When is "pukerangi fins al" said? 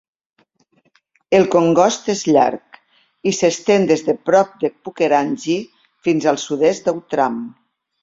4.85-6.45